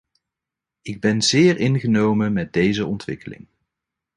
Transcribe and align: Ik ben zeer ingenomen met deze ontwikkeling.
Ik 0.81 0.99
ben 1.01 1.21
zeer 1.21 1.57
ingenomen 1.59 2.33
met 2.33 2.53
deze 2.53 2.85
ontwikkeling. 2.85 3.47